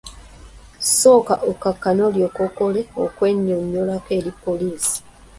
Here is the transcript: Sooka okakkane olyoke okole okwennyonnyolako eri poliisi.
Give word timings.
Sooka 0.97 1.33
okakkane 1.49 2.01
olyoke 2.09 2.41
okole 2.47 2.81
okwennyonnyolako 3.03 4.09
eri 4.17 4.31
poliisi. 4.43 4.97